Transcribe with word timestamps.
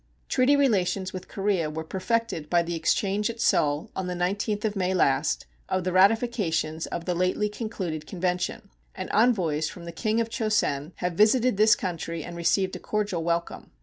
Treaty 0.29 0.55
relations 0.55 1.13
with 1.13 1.27
Korea 1.27 1.69
were 1.69 1.83
perfected 1.83 2.49
by 2.49 2.63
the 2.63 2.73
exchange 2.73 3.29
at 3.29 3.39
Seoul, 3.39 3.91
on 3.95 4.07
the 4.07 4.15
19th 4.15 4.65
of 4.65 4.75
May 4.75 4.95
last, 4.95 5.45
of 5.69 5.83
the 5.83 5.91
ratifications 5.91 6.87
of 6.87 7.05
the 7.05 7.13
lately 7.13 7.47
concluded 7.49 8.07
convention, 8.07 8.71
and 8.95 9.11
envoys 9.11 9.69
from 9.69 9.85
the 9.85 9.91
King 9.91 10.19
of 10.19 10.27
Chosen 10.27 10.93
have 10.95 11.13
visited 11.13 11.57
this 11.57 11.75
country 11.75 12.23
and 12.23 12.35
received 12.35 12.75
a 12.75 12.79
cordial 12.79 13.23
welcome. 13.23 13.69